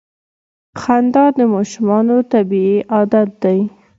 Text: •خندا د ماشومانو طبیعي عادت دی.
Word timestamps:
•خندا 0.81 1.25
د 1.37 1.39
ماشومانو 1.53 2.15
طبیعي 2.31 2.77
عادت 2.93 3.29
دی. 3.43 3.59